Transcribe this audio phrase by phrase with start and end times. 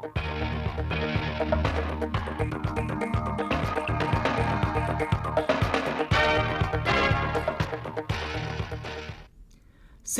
[0.00, 0.10] Xin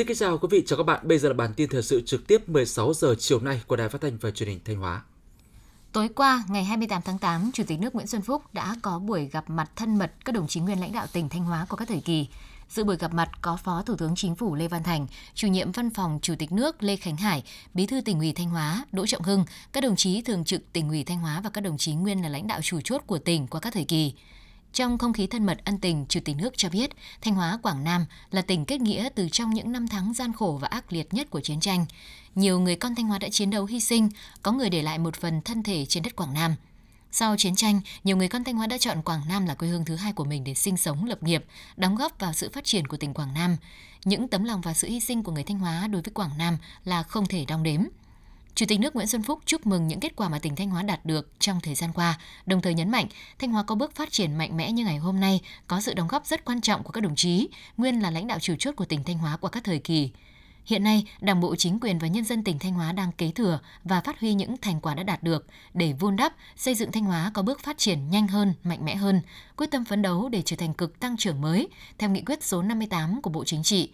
[0.07, 1.07] kính chào quý vị, chào các bạn.
[1.07, 3.89] Bây giờ là bản tin thời sự trực tiếp 16 giờ chiều nay của Đài
[3.89, 5.01] Phát thanh và Truyền hình Thanh Hóa.
[5.91, 9.25] Tối qua, ngày 28 tháng 8, Chủ tịch nước Nguyễn Xuân Phúc đã có buổi
[9.25, 11.87] gặp mặt thân mật các đồng chí nguyên lãnh đạo tỉnh Thanh Hóa của các
[11.87, 12.27] thời kỳ.
[12.71, 15.71] Dự buổi gặp mặt có Phó Thủ tướng Chính phủ Lê Văn Thành, Chủ nhiệm
[15.71, 17.43] Văn phòng Chủ tịch nước Lê Khánh Hải,
[17.73, 20.89] Bí thư tỉnh ủy Thanh Hóa Đỗ Trọng Hưng, các đồng chí thường trực tỉnh
[20.89, 23.47] ủy Thanh Hóa và các đồng chí nguyên là lãnh đạo chủ chốt của tỉnh
[23.47, 24.13] qua các thời kỳ.
[24.73, 27.83] Trong không khí thân mật ân tình, Chủ tịch nước cho biết Thanh Hóa Quảng
[27.83, 31.13] Nam là tỉnh kết nghĩa từ trong những năm tháng gian khổ và ác liệt
[31.13, 31.85] nhất của chiến tranh.
[32.35, 34.09] Nhiều người con Thanh Hóa đã chiến đấu hy sinh,
[34.43, 36.55] có người để lại một phần thân thể trên đất Quảng Nam.
[37.13, 39.85] Sau chiến tranh, nhiều người con Thanh Hóa đã chọn Quảng Nam là quê hương
[39.85, 41.45] thứ hai của mình để sinh sống lập nghiệp,
[41.77, 43.57] đóng góp vào sự phát triển của tỉnh Quảng Nam.
[44.05, 46.57] Những tấm lòng và sự hy sinh của người Thanh Hóa đối với Quảng Nam
[46.85, 47.81] là không thể đong đếm.
[48.55, 50.83] Chủ tịch nước Nguyễn Xuân Phúc chúc mừng những kết quả mà tỉnh Thanh Hóa
[50.83, 53.07] đạt được trong thời gian qua, đồng thời nhấn mạnh
[53.39, 56.07] Thanh Hóa có bước phát triển mạnh mẽ như ngày hôm nay, có sự đóng
[56.07, 58.85] góp rất quan trọng của các đồng chí, nguyên là lãnh đạo chủ chốt của
[58.85, 60.11] tỉnh Thanh Hóa qua các thời kỳ.
[60.65, 63.59] Hiện nay, Đảng bộ chính quyền và nhân dân tỉnh Thanh Hóa đang kế thừa
[63.83, 67.05] và phát huy những thành quả đã đạt được để vun đắp, xây dựng Thanh
[67.05, 69.21] Hóa có bước phát triển nhanh hơn, mạnh mẽ hơn,
[69.57, 71.67] quyết tâm phấn đấu để trở thành cực tăng trưởng mới
[71.97, 73.91] theo nghị quyết số 58 của Bộ Chính trị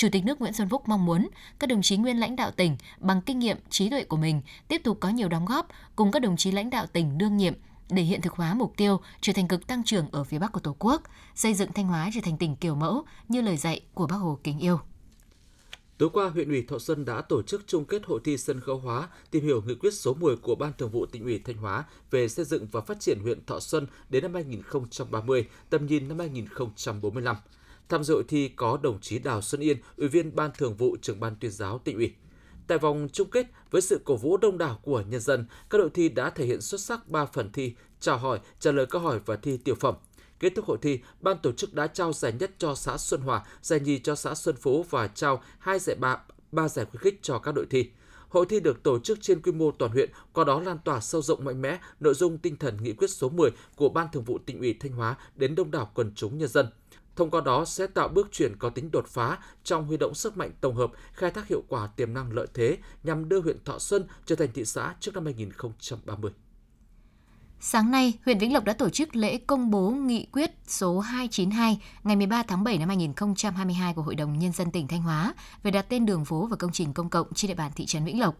[0.00, 2.76] Chủ tịch nước Nguyễn Xuân Phúc mong muốn các đồng chí nguyên lãnh đạo tỉnh
[2.98, 6.22] bằng kinh nghiệm, trí tuệ của mình tiếp tục có nhiều đóng góp cùng các
[6.22, 7.54] đồng chí lãnh đạo tỉnh đương nhiệm
[7.90, 10.60] để hiện thực hóa mục tiêu trở thành cực tăng trưởng ở phía Bắc của
[10.60, 11.02] Tổ quốc,
[11.34, 14.38] xây dựng Thanh Hóa trở thành tỉnh kiểu mẫu như lời dạy của Bác Hồ
[14.44, 14.80] kính yêu.
[16.00, 18.78] Tối qua, huyện ủy Thọ Xuân đã tổ chức chung kết hội thi sân khấu
[18.78, 21.84] hóa, tìm hiểu nghị quyết số 10 của Ban Thường vụ tỉnh ủy Thanh Hóa
[22.10, 26.18] về xây dựng và phát triển huyện Thọ Xuân đến năm 2030, tầm nhìn năm
[26.18, 27.36] 2045.
[27.88, 30.96] Tham dự hội thi có đồng chí Đào Xuân Yên, Ủy viên Ban Thường vụ
[31.02, 32.12] Trưởng ban Tuyên giáo tỉnh ủy.
[32.66, 35.90] Tại vòng chung kết, với sự cổ vũ đông đảo của nhân dân, các đội
[35.94, 39.20] thi đã thể hiện xuất sắc 3 phần thi, chào hỏi, trả lời câu hỏi
[39.26, 39.94] và thi tiểu phẩm.
[40.40, 43.44] Kết thúc hội thi, ban tổ chức đã trao giải nhất cho xã Xuân Hòa,
[43.62, 46.18] giải nhì cho xã Xuân Phú và trao hai giải ba,
[46.52, 47.90] ba giải khuyến khích cho các đội thi.
[48.28, 51.22] Hội thi được tổ chức trên quy mô toàn huyện, qua đó lan tỏa sâu
[51.22, 54.38] rộng mạnh mẽ nội dung tinh thần nghị quyết số 10 của Ban Thường vụ
[54.46, 56.66] tỉnh ủy Thanh Hóa đến đông đảo quần chúng nhân dân.
[57.16, 60.36] Thông qua đó sẽ tạo bước chuyển có tính đột phá trong huy động sức
[60.36, 63.78] mạnh tổng hợp, khai thác hiệu quả tiềm năng lợi thế nhằm đưa huyện Thọ
[63.78, 66.32] Xuân trở thành thị xã trước năm 2030.
[67.62, 71.80] Sáng nay, huyện Vĩnh Lộc đã tổ chức lễ công bố nghị quyết số 292
[72.02, 75.70] ngày 13 tháng 7 năm 2022 của Hội đồng Nhân dân tỉnh Thanh Hóa về
[75.70, 78.20] đặt tên đường phố và công trình công cộng trên địa bàn thị trấn Vĩnh
[78.20, 78.36] Lộc.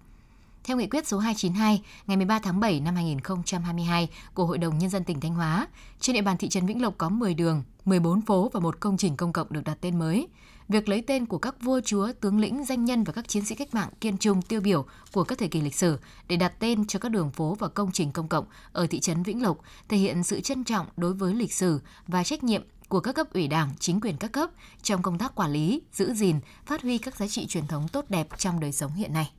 [0.65, 4.91] Theo nghị quyết số 292 ngày 13 tháng 7 năm 2022 của Hội đồng Nhân
[4.91, 5.67] dân tỉnh Thanh Hóa,
[6.01, 8.97] trên địa bàn thị trấn Vĩnh Lộc có 10 đường, 14 phố và một công
[8.97, 10.29] trình công cộng được đặt tên mới.
[10.69, 13.55] Việc lấy tên của các vua chúa, tướng lĩnh, danh nhân và các chiến sĩ
[13.55, 15.99] cách mạng kiên trung tiêu biểu của các thời kỳ lịch sử
[16.29, 19.23] để đặt tên cho các đường phố và công trình công cộng ở thị trấn
[19.23, 23.01] Vĩnh Lộc thể hiện sự trân trọng đối với lịch sử và trách nhiệm của
[23.01, 24.51] các cấp ủy đảng, chính quyền các cấp
[24.83, 28.05] trong công tác quản lý, giữ gìn, phát huy các giá trị truyền thống tốt
[28.09, 29.31] đẹp trong đời sống hiện nay.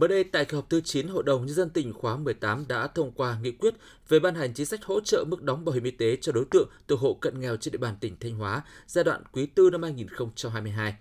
[0.00, 2.86] Mới đây, tại kỳ họp thứ 9, Hội đồng Nhân dân tỉnh khóa 18 đã
[2.86, 3.74] thông qua nghị quyết
[4.08, 6.44] về ban hành chính sách hỗ trợ mức đóng bảo hiểm y tế cho đối
[6.44, 9.70] tượng từ hộ cận nghèo trên địa bàn tỉnh Thanh Hóa giai đoạn quý tư
[9.70, 10.94] năm 2022.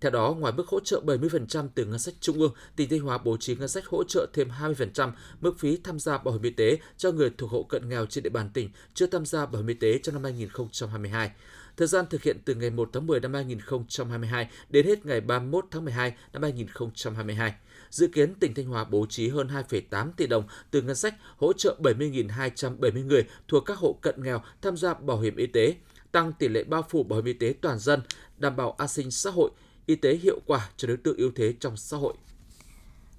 [0.00, 3.18] Theo đó, ngoài mức hỗ trợ 70% từ ngân sách trung ương, tỉnh Thanh Hóa
[3.18, 6.50] bố trí ngân sách hỗ trợ thêm 20% mức phí tham gia bảo hiểm y
[6.50, 9.62] tế cho người thuộc hộ cận nghèo trên địa bàn tỉnh chưa tham gia bảo
[9.62, 11.30] hiểm y tế trong năm 2022.
[11.76, 15.64] Thời gian thực hiện từ ngày 1 tháng 10 năm 2022 đến hết ngày 31
[15.70, 17.54] tháng 12 năm 2022.
[17.90, 21.52] Dự kiến tỉnh Thanh Hóa bố trí hơn 2,8 tỷ đồng từ ngân sách hỗ
[21.52, 25.74] trợ 70.270 người thuộc các hộ cận nghèo tham gia bảo hiểm y tế,
[26.12, 28.00] tăng tỷ lệ bao phủ bảo hiểm y tế toàn dân,
[28.36, 29.50] đảm bảo an sinh xã hội,
[29.86, 32.14] y tế hiệu quả cho đối tượng yếu thế trong xã hội.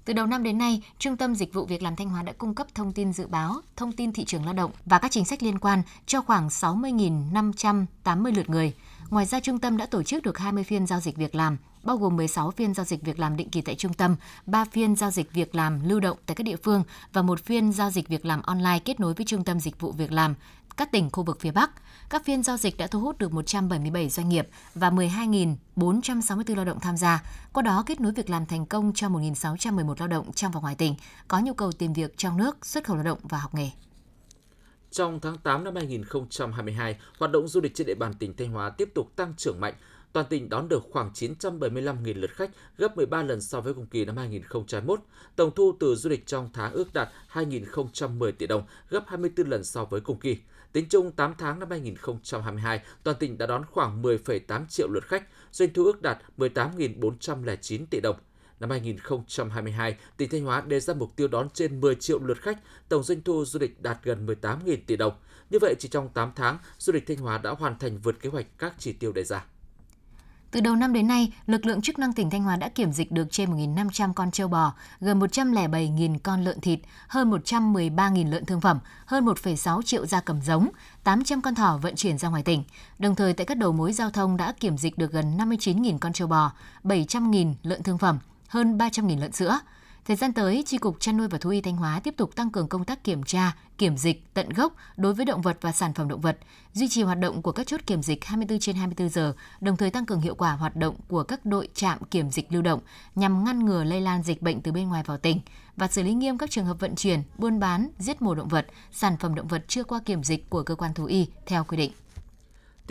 [0.04, 2.54] Từ đầu năm đến nay, Trung tâm Dịch vụ Việc làm Thanh Hóa đã cung
[2.54, 5.42] cấp thông tin dự báo, thông tin thị trường lao động và các chính sách
[5.42, 8.72] liên quan cho khoảng 60.580 lượt người.
[9.10, 11.96] Ngoài ra, trung tâm đã tổ chức được 20 phiên giao dịch việc làm, bao
[11.96, 14.16] gồm 16 phiên giao dịch việc làm định kỳ tại trung tâm,
[14.46, 17.72] 3 phiên giao dịch việc làm lưu động tại các địa phương và một phiên
[17.72, 20.34] giao dịch việc làm online kết nối với Trung tâm Dịch vụ Việc làm
[20.76, 21.70] các tỉnh khu vực phía Bắc.
[22.10, 26.80] Các phiên giao dịch đã thu hút được 177 doanh nghiệp và 12.464 lao động
[26.80, 30.52] tham gia, qua đó kết nối việc làm thành công cho 1.611 lao động trong
[30.52, 30.94] và ngoài tỉnh,
[31.28, 33.70] có nhu cầu tìm việc trong nước, xuất khẩu lao động và học nghề.
[34.90, 38.70] Trong tháng 8 năm 2022, hoạt động du lịch trên địa bàn tỉnh Thanh Hóa
[38.70, 39.74] tiếp tục tăng trưởng mạnh.
[40.12, 44.04] Toàn tỉnh đón được khoảng 975.000 lượt khách, gấp 13 lần so với cùng kỳ
[44.04, 45.00] năm 2021.
[45.36, 49.64] Tổng thu từ du lịch trong tháng ước đạt 2.010 tỷ đồng, gấp 24 lần
[49.64, 50.36] so với cùng kỳ.
[50.72, 55.28] Tính chung 8 tháng năm 2022, toàn tỉnh đã đón khoảng 10,8 triệu lượt khách,
[55.52, 58.16] doanh thu ước đạt 18.409 tỷ đồng.
[58.60, 62.58] Năm 2022, tỉnh Thanh Hóa đề ra mục tiêu đón trên 10 triệu lượt khách,
[62.88, 65.12] tổng doanh thu du lịch đạt gần 18.000 tỷ đồng.
[65.50, 68.30] Như vậy, chỉ trong 8 tháng, du lịch Thanh Hóa đã hoàn thành vượt kế
[68.30, 69.44] hoạch các chỉ tiêu đề ra.
[70.52, 73.12] Từ đầu năm đến nay, lực lượng chức năng tỉnh Thanh Hóa đã kiểm dịch
[73.12, 78.60] được trên 1.500 con trâu bò, gần 107.000 con lợn thịt, hơn 113.000 lợn thương
[78.60, 80.68] phẩm, hơn 1,6 triệu gia cầm giống,
[81.04, 82.64] 800 con thỏ vận chuyển ra ngoài tỉnh.
[82.98, 86.12] Đồng thời tại các đầu mối giao thông đã kiểm dịch được gần 59.000 con
[86.12, 86.52] trâu bò,
[86.84, 89.58] 700.000 lợn thương phẩm, hơn 300.000 lợn sữa.
[90.04, 92.50] Thời gian tới, Tri Cục Chăn nuôi và Thú y Thanh Hóa tiếp tục tăng
[92.50, 95.94] cường công tác kiểm tra, kiểm dịch tận gốc đối với động vật và sản
[95.94, 96.38] phẩm động vật,
[96.72, 99.90] duy trì hoạt động của các chốt kiểm dịch 24 trên 24 giờ, đồng thời
[99.90, 102.80] tăng cường hiệu quả hoạt động của các đội trạm kiểm dịch lưu động
[103.14, 105.40] nhằm ngăn ngừa lây lan dịch bệnh từ bên ngoài vào tỉnh
[105.76, 108.66] và xử lý nghiêm các trường hợp vận chuyển, buôn bán, giết mổ động vật,
[108.92, 111.76] sản phẩm động vật chưa qua kiểm dịch của cơ quan thú y theo quy
[111.76, 111.92] định.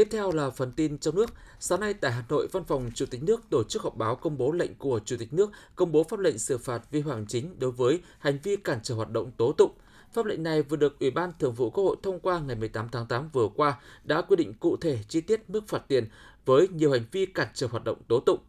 [0.02, 1.34] Tiếp theo là phần tin trong nước.
[1.60, 4.38] Sáng nay tại Hà Nội, Văn phòng Chủ tịch nước tổ chức họp báo công
[4.38, 7.60] bố lệnh của Chủ tịch nước công bố pháp lệnh xử phạt vi phạm chính
[7.60, 9.72] đối với hành vi cản trở hoạt động tố tụng.
[10.14, 12.90] Pháp lệnh này vừa được Ủy ban Thường vụ Quốc hội thông qua ngày 18
[12.92, 16.08] tháng 8 vừa qua đã quy định cụ thể chi tiết mức phạt tiền
[16.46, 18.40] với nhiều hành vi cản trở hoạt động tố tụng.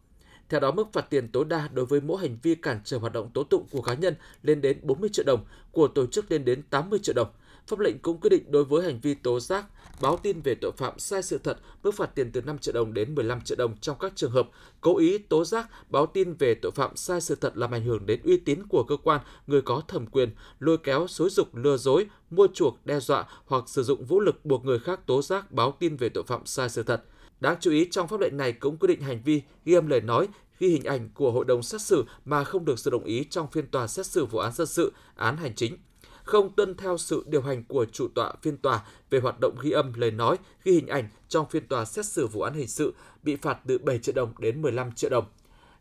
[0.49, 3.13] Theo đó, mức phạt tiền tối đa đối với mỗi hành vi cản trở hoạt
[3.13, 6.45] động tố tụng của cá nhân lên đến 40 triệu đồng, của tổ chức lên
[6.45, 7.27] đến 80 triệu đồng.
[7.67, 9.65] Pháp lệnh cũng quy định đối với hành vi tố giác,
[10.01, 12.93] báo tin về tội phạm sai sự thật, mức phạt tiền từ 5 triệu đồng
[12.93, 14.49] đến 15 triệu đồng trong các trường hợp
[14.81, 18.05] cố ý tố giác, báo tin về tội phạm sai sự thật làm ảnh hưởng
[18.05, 20.29] đến uy tín của cơ quan, người có thẩm quyền,
[20.59, 24.45] lôi kéo, xối dục, lừa dối, mua chuộc, đe dọa hoặc sử dụng vũ lực
[24.45, 27.03] buộc người khác tố giác, báo tin về tội phạm sai sự thật.
[27.39, 30.01] Đáng chú ý trong pháp lệnh này cũng quy định hành vi ghi âm lời
[30.01, 30.27] nói,
[30.59, 33.47] ghi hình ảnh của hội đồng xét xử mà không được sự đồng ý trong
[33.51, 35.77] phiên tòa xét xử vụ án dân sự, án hành chính
[36.23, 39.71] không tuân theo sự điều hành của chủ tọa phiên tòa về hoạt động ghi
[39.71, 42.93] âm lời nói, ghi hình ảnh trong phiên tòa xét xử vụ án hình sự
[43.23, 45.25] bị phạt từ 7 triệu đồng đến 15 triệu đồng.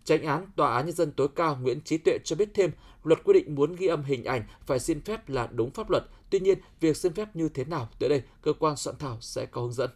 [0.04, 2.70] Tránh án Tòa án Nhân dân tối cao Nguyễn Trí Tuệ cho biết thêm,
[3.04, 6.04] luật quy định muốn ghi âm hình ảnh phải xin phép là đúng pháp luật.
[6.30, 9.46] Tuy nhiên, việc xin phép như thế nào tới đây, cơ quan soạn thảo sẽ
[9.46, 9.90] có hướng dẫn.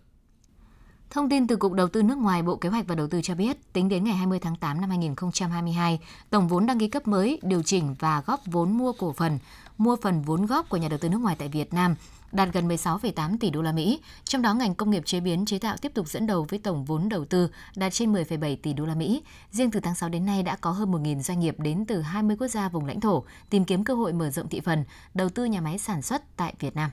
[1.11, 3.35] Thông tin từ Cục Đầu tư nước ngoài Bộ Kế hoạch và Đầu tư cho
[3.35, 6.01] biết, tính đến ngày 20 tháng 8 năm 2022,
[6.31, 9.39] tổng vốn đăng ký cấp mới, điều chỉnh và góp vốn mua cổ phần,
[9.79, 11.95] mua phần vốn góp của nhà đầu tư nước ngoài tại Việt Nam
[12.33, 15.59] đạt gần 16,8 tỷ đô la Mỹ, trong đó ngành công nghiệp chế biến chế
[15.59, 18.87] tạo tiếp tục dẫn đầu với tổng vốn đầu tư đạt trên 10,7 tỷ đô
[18.87, 19.23] la Mỹ.
[19.51, 22.37] Riêng từ tháng 6 đến nay đã có hơn 1.000 doanh nghiệp đến từ 20
[22.37, 25.45] quốc gia vùng lãnh thổ tìm kiếm cơ hội mở rộng thị phần, đầu tư
[25.45, 26.91] nhà máy sản xuất tại Việt Nam.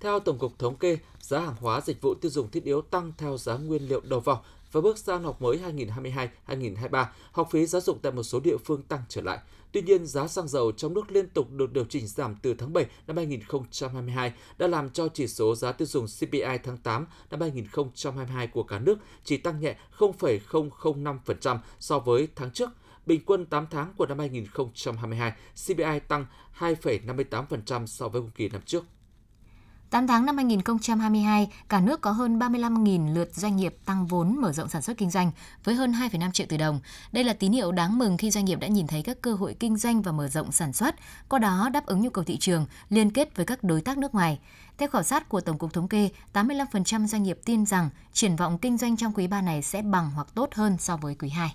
[0.00, 3.12] Theo Tổng cục Thống kê, giá hàng hóa dịch vụ tiêu dùng thiết yếu tăng
[3.18, 5.60] theo giá nguyên liệu đầu vào và bước sang học mới
[6.46, 9.38] 2022-2023, học phí giáo dục tại một số địa phương tăng trở lại.
[9.72, 12.72] Tuy nhiên, giá xăng dầu trong nước liên tục được điều chỉnh giảm từ tháng
[12.72, 17.40] 7 năm 2022 đã làm cho chỉ số giá tiêu dùng CPI tháng 8 năm
[17.40, 22.70] 2022 của cả nước chỉ tăng nhẹ 0,005% so với tháng trước.
[23.06, 25.32] Bình quân 8 tháng của năm 2022,
[25.66, 26.26] CPI tăng
[26.58, 28.84] 2,58% so với cùng kỳ năm trước.
[29.90, 34.52] 8 tháng năm 2022, cả nước có hơn 35.000 lượt doanh nghiệp tăng vốn mở
[34.52, 35.30] rộng sản xuất kinh doanh
[35.64, 36.80] với hơn 2,5 triệu tỷ đồng.
[37.12, 39.56] Đây là tín hiệu đáng mừng khi doanh nghiệp đã nhìn thấy các cơ hội
[39.60, 40.94] kinh doanh và mở rộng sản xuất,
[41.28, 44.14] qua đó đáp ứng nhu cầu thị trường, liên kết với các đối tác nước
[44.14, 44.38] ngoài.
[44.78, 48.58] Theo khảo sát của Tổng cục Thống kê, 85% doanh nghiệp tin rằng triển vọng
[48.58, 51.54] kinh doanh trong quý 3 này sẽ bằng hoặc tốt hơn so với quý 2.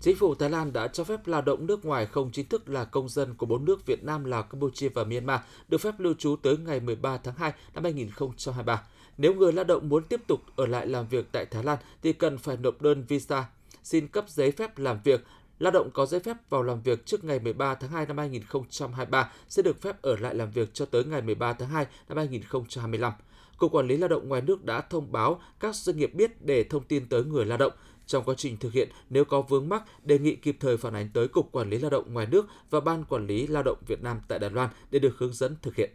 [0.00, 2.84] Chính phủ Thái Lan đã cho phép lao động nước ngoài không chính thức là
[2.84, 6.36] công dân của bốn nước Việt Nam, Lào, Campuchia và Myanmar được phép lưu trú
[6.42, 8.82] tới ngày 13 tháng 2 năm 2023.
[9.18, 12.12] Nếu người lao động muốn tiếp tục ở lại làm việc tại Thái Lan thì
[12.12, 13.44] cần phải nộp đơn visa,
[13.82, 15.24] xin cấp giấy phép làm việc.
[15.58, 19.32] Lao động có giấy phép vào làm việc trước ngày 13 tháng 2 năm 2023
[19.48, 23.12] sẽ được phép ở lại làm việc cho tới ngày 13 tháng 2 năm 2025.
[23.58, 26.64] Cục Quản lý Lao động ngoài nước đã thông báo các doanh nghiệp biết để
[26.64, 27.72] thông tin tới người lao động.
[28.06, 31.08] Trong quá trình thực hiện, nếu có vướng mắc, đề nghị kịp thời phản ánh
[31.14, 34.02] tới Cục Quản lý Lao động ngoài nước và Ban Quản lý Lao động Việt
[34.02, 35.90] Nam tại Đài Loan để được hướng dẫn thực hiện.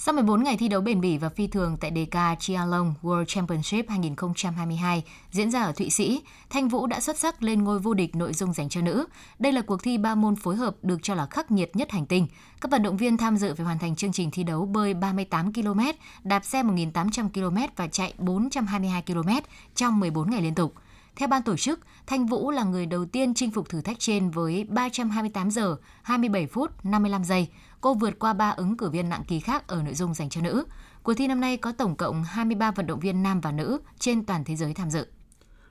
[0.00, 3.24] Sau 14 ngày thi đấu bền bỉ và phi thường tại đề ca Chialong World
[3.24, 7.94] Championship 2022 diễn ra ở Thụy Sĩ, Thanh Vũ đã xuất sắc lên ngôi vô
[7.94, 9.06] địch nội dung dành cho nữ.
[9.38, 12.06] Đây là cuộc thi ba môn phối hợp được cho là khắc nghiệt nhất hành
[12.06, 12.26] tinh.
[12.60, 15.52] Các vận động viên tham dự phải hoàn thành chương trình thi đấu bơi 38
[15.52, 15.80] km,
[16.24, 19.30] đạp xe 1.800 km và chạy 422 km
[19.74, 20.74] trong 14 ngày liên tục.
[21.16, 24.30] Theo ban tổ chức, Thanh Vũ là người đầu tiên chinh phục thử thách trên
[24.30, 27.48] với 328 giờ, 27 phút, 55 giây.
[27.80, 30.40] Cô vượt qua ba ứng cử viên nặng ký khác ở nội dung dành cho
[30.40, 30.64] nữ.
[31.02, 34.24] Cuộc thi năm nay có tổng cộng 23 vận động viên nam và nữ trên
[34.24, 35.06] toàn thế giới tham dự.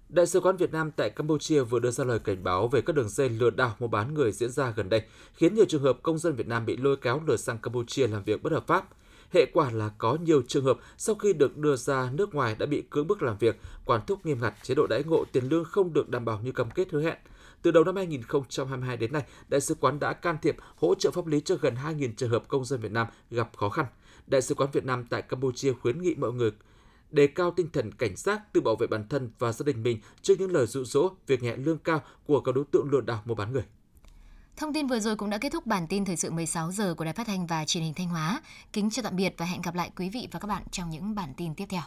[0.10, 2.96] Đại sứ quán Việt Nam tại Campuchia vừa đưa ra lời cảnh báo về các
[2.96, 5.02] đường dây lừa đảo mua bán người diễn ra gần đây,
[5.34, 8.24] khiến nhiều trường hợp công dân Việt Nam bị lôi kéo lừa sang Campuchia làm
[8.24, 8.86] việc bất hợp pháp.
[9.32, 12.66] Hệ quả là có nhiều trường hợp sau khi được đưa ra nước ngoài đã
[12.66, 15.66] bị cưỡng bức làm việc, quản thúc nghiêm ngặt, chế độ đãi ngộ tiền lương
[15.66, 17.18] không được đảm bảo như cam kết hứa hẹn.
[17.62, 21.28] Từ đầu năm 2022 đến nay, Đại sứ quán đã can thiệp hỗ trợ pháp
[21.28, 23.86] lý cho gần 2.000 trường hợp công dân Việt Nam gặp khó khăn.
[24.28, 26.52] Đại sứ quán Việt Nam tại Campuchia khuyến nghị mọi người
[27.12, 30.00] đề cao tinh thần cảnh giác tự bảo vệ bản thân và gia đình mình
[30.22, 33.22] trước những lời dụ dỗ, việc nhẹ lương cao của các đối tượng lừa đảo
[33.26, 33.64] mua bán người.
[34.58, 37.04] Thông tin vừa rồi cũng đã kết thúc bản tin thời sự 16 giờ của
[37.04, 38.42] Đài Phát thanh và Truyền hình Thanh Hóa.
[38.74, 41.16] Kính chào tạm biệt và hẹn gặp lại quý vị và các bạn trong những
[41.16, 41.82] bản tin tiếp theo.